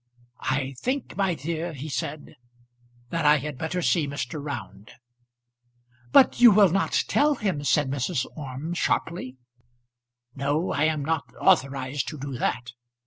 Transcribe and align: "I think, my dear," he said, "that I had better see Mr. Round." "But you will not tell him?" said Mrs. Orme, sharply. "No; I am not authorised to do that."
"I 0.49 0.73
think, 0.79 1.15
my 1.15 1.35
dear," 1.35 1.73
he 1.73 1.87
said, 1.87 2.35
"that 3.11 3.23
I 3.23 3.37
had 3.37 3.59
better 3.59 3.83
see 3.83 4.07
Mr. 4.07 4.43
Round." 4.43 4.93
"But 6.11 6.39
you 6.41 6.49
will 6.49 6.69
not 6.69 7.03
tell 7.07 7.35
him?" 7.35 7.63
said 7.63 7.87
Mrs. 7.91 8.25
Orme, 8.35 8.73
sharply. 8.73 9.37
"No; 10.33 10.71
I 10.71 10.85
am 10.85 11.05
not 11.05 11.31
authorised 11.39 12.07
to 12.07 12.17
do 12.17 12.33
that." 12.39 12.71